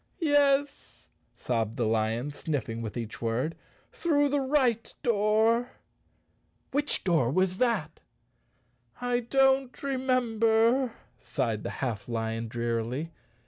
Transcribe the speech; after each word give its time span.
"Yes!" 0.17 1.11
sobbed 1.35 1.77
the 1.77 1.85
lion, 1.85 2.31
sniffing 2.31 2.81
with 2.81 2.97
each 2.97 3.21
word, 3.21 3.55
"through 3.91 4.29
the 4.29 4.39
right 4.41 4.91
door." 5.03 5.73
"Which 6.71 7.03
door 7.03 7.29
was 7.29 7.59
that?" 7.59 7.99
"I 8.99 9.19
don't 9.19 9.83
remember," 9.83 10.93
sighed 11.19 11.61
the 11.61 11.69
half 11.85 12.09
lion 12.09 12.47
drearily. 12.47 13.11